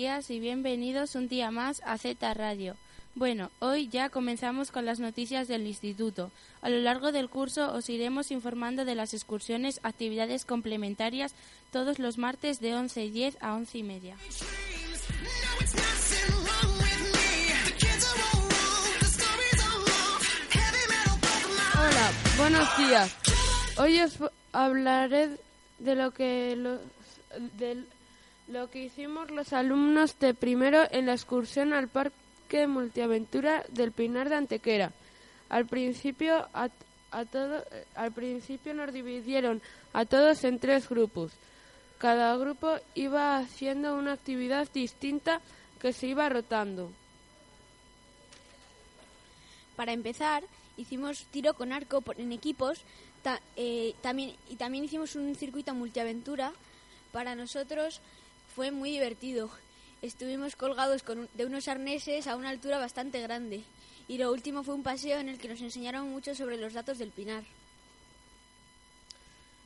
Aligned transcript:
días 0.00 0.30
y 0.30 0.40
bienvenidos 0.40 1.14
un 1.14 1.28
día 1.28 1.50
más 1.50 1.82
a 1.84 1.98
Z 1.98 2.32
Radio. 2.32 2.74
Bueno, 3.14 3.50
hoy 3.58 3.86
ya 3.88 4.08
comenzamos 4.08 4.70
con 4.70 4.86
las 4.86 4.98
noticias 4.98 5.46
del 5.46 5.66
instituto. 5.66 6.30
A 6.62 6.70
lo 6.70 6.78
largo 6.78 7.12
del 7.12 7.28
curso 7.28 7.70
os 7.74 7.90
iremos 7.90 8.30
informando 8.30 8.86
de 8.86 8.94
las 8.94 9.12
excursiones, 9.12 9.78
actividades 9.82 10.46
complementarias 10.46 11.34
todos 11.70 11.98
los 11.98 12.16
martes 12.16 12.60
de 12.60 12.74
11 12.76 13.04
y 13.04 13.10
10 13.10 13.42
a 13.42 13.52
11 13.52 13.76
y 13.76 13.82
media. 13.82 14.16
Hola, 21.74 22.10
buenos 22.38 22.78
días. 22.78 23.16
Hoy 23.76 24.00
os 24.00 24.16
hablaré 24.52 25.36
de 25.78 25.94
lo 25.94 26.10
que 26.12 26.56
los, 26.56 26.80
del 27.58 27.86
lo 28.50 28.68
que 28.68 28.84
hicimos 28.84 29.30
los 29.30 29.52
alumnos 29.52 30.18
de 30.18 30.34
primero 30.34 30.82
en 30.90 31.06
la 31.06 31.12
excursión 31.12 31.72
al 31.72 31.88
Parque 31.88 32.66
Multiaventura 32.66 33.64
del 33.68 33.92
Pinar 33.92 34.28
de 34.28 34.34
Antequera. 34.34 34.92
Al 35.48 35.66
principio, 35.66 36.48
a, 36.52 36.68
todo, 37.26 37.64
al 37.94 38.12
principio 38.12 38.74
nos 38.74 38.92
dividieron 38.92 39.62
a 39.92 40.04
todos 40.04 40.42
en 40.42 40.58
tres 40.58 40.88
grupos. 40.88 41.32
Cada 41.98 42.36
grupo 42.36 42.76
iba 42.94 43.36
haciendo 43.36 43.94
una 43.94 44.14
actividad 44.14 44.68
distinta 44.72 45.40
que 45.80 45.92
se 45.92 46.08
iba 46.08 46.28
rotando. 46.28 46.90
Para 49.76 49.92
empezar, 49.92 50.42
hicimos 50.76 51.24
tiro 51.30 51.54
con 51.54 51.72
arco 51.72 52.02
en 52.16 52.32
equipos 52.32 52.80
eh, 53.56 53.94
también, 54.00 54.34
y 54.48 54.56
también 54.56 54.84
hicimos 54.84 55.14
un 55.14 55.36
circuito 55.36 55.72
multiaventura. 55.72 56.52
Para 57.12 57.34
nosotros 57.34 58.00
fue 58.54 58.70
muy 58.70 58.90
divertido. 58.90 59.50
Estuvimos 60.02 60.56
colgados 60.56 61.04
de 61.34 61.46
unos 61.46 61.68
arneses 61.68 62.26
a 62.26 62.36
una 62.36 62.50
altura 62.50 62.78
bastante 62.78 63.20
grande. 63.20 63.62
Y 64.08 64.18
lo 64.18 64.32
último 64.32 64.62
fue 64.62 64.74
un 64.74 64.82
paseo 64.82 65.18
en 65.18 65.28
el 65.28 65.38
que 65.38 65.48
nos 65.48 65.60
enseñaron 65.60 66.10
mucho 66.10 66.34
sobre 66.34 66.56
los 66.56 66.72
datos 66.72 66.98
del 66.98 67.10
pinar. 67.10 67.44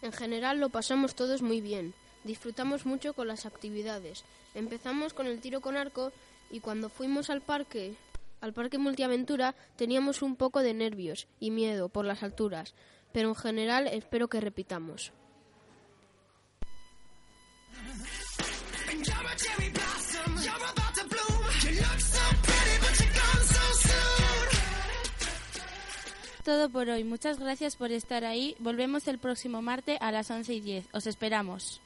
En 0.02 0.12
general 0.12 0.60
lo 0.60 0.68
pasamos 0.68 1.14
todos 1.14 1.40
muy 1.40 1.60
bien. 1.60 1.94
Disfrutamos 2.24 2.84
mucho 2.84 3.14
con 3.14 3.26
las 3.26 3.46
actividades. 3.46 4.24
Empezamos 4.54 5.14
con 5.14 5.26
el 5.26 5.40
tiro 5.40 5.60
con 5.60 5.76
arco 5.76 6.12
y 6.50 6.60
cuando 6.60 6.90
fuimos 6.90 7.30
al 7.30 7.40
parque, 7.40 7.94
al 8.40 8.52
parque 8.52 8.76
multiaventura, 8.76 9.54
teníamos 9.76 10.20
un 10.20 10.36
poco 10.36 10.60
de 10.60 10.74
nervios 10.74 11.26
y 11.40 11.50
miedo 11.50 11.88
por 11.88 12.04
las 12.04 12.22
alturas, 12.22 12.74
pero 13.12 13.30
en 13.30 13.34
general 13.34 13.86
espero 13.86 14.28
que 14.28 14.40
repitamos. 14.40 15.12
Todo 26.44 26.68
por 26.68 26.90
hoy. 26.90 27.04
Muchas 27.04 27.38
gracias 27.38 27.74
por 27.74 27.90
estar 27.90 28.22
ahí. 28.22 28.54
Volvemos 28.58 29.08
el 29.08 29.18
próximo 29.18 29.62
martes 29.62 29.96
a 30.02 30.12
las 30.12 30.30
11 30.30 30.52
y 30.52 30.60
10. 30.60 30.88
Os 30.92 31.06
esperamos. 31.06 31.80